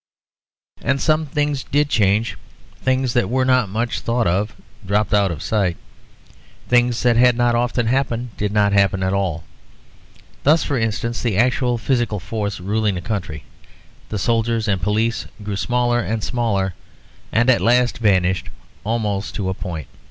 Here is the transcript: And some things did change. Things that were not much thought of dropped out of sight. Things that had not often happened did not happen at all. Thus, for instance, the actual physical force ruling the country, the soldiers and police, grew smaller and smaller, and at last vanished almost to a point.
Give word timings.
And 0.81 0.99
some 0.99 1.27
things 1.27 1.63
did 1.63 1.87
change. 1.87 2.35
Things 2.77 3.13
that 3.13 3.29
were 3.29 3.45
not 3.45 3.69
much 3.69 3.99
thought 3.99 4.25
of 4.25 4.55
dropped 4.83 5.13
out 5.13 5.29
of 5.29 5.43
sight. 5.43 5.77
Things 6.67 7.03
that 7.03 7.17
had 7.17 7.37
not 7.37 7.53
often 7.53 7.85
happened 7.85 8.35
did 8.35 8.51
not 8.51 8.73
happen 8.73 9.03
at 9.03 9.13
all. 9.13 9.43
Thus, 10.41 10.63
for 10.63 10.75
instance, 10.75 11.21
the 11.21 11.37
actual 11.37 11.77
physical 11.77 12.19
force 12.19 12.59
ruling 12.59 12.95
the 12.95 13.01
country, 13.01 13.43
the 14.09 14.17
soldiers 14.17 14.67
and 14.67 14.81
police, 14.81 15.27
grew 15.43 15.55
smaller 15.55 15.99
and 15.99 16.23
smaller, 16.23 16.73
and 17.31 17.47
at 17.47 17.61
last 17.61 17.99
vanished 17.99 18.49
almost 18.83 19.35
to 19.35 19.49
a 19.49 19.53
point. 19.53 19.85